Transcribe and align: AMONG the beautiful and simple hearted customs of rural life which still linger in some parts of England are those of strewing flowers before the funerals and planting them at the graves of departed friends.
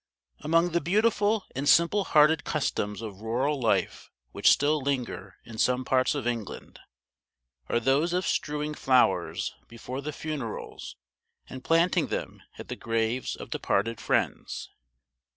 AMONG 0.39 0.71
the 0.71 0.81
beautiful 0.81 1.45
and 1.55 1.69
simple 1.69 2.05
hearted 2.05 2.43
customs 2.43 3.03
of 3.03 3.21
rural 3.21 3.59
life 3.61 4.09
which 4.31 4.49
still 4.49 4.81
linger 4.81 5.35
in 5.45 5.59
some 5.59 5.85
parts 5.85 6.15
of 6.15 6.25
England 6.25 6.79
are 7.69 7.79
those 7.79 8.11
of 8.11 8.25
strewing 8.25 8.73
flowers 8.73 9.53
before 9.67 10.01
the 10.01 10.11
funerals 10.11 10.95
and 11.47 11.63
planting 11.63 12.07
them 12.07 12.41
at 12.57 12.67
the 12.67 12.75
graves 12.75 13.35
of 13.35 13.51
departed 13.51 14.01
friends. 14.01 14.71